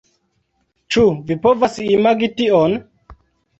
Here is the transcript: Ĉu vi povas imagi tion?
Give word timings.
Ĉu 0.95 1.03
vi 1.27 1.37
povas 1.45 1.77
imagi 1.99 2.33
tion? 2.41 2.77